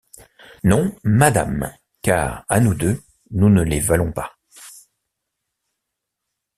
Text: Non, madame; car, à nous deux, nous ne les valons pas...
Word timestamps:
Non, 0.63 0.95
madame; 1.03 1.71
car, 2.01 2.43
à 2.49 2.59
nous 2.59 2.73
deux, 2.73 2.99
nous 3.29 3.49
ne 3.51 3.61
les 3.61 3.79
valons 3.79 4.11
pas... 4.11 4.33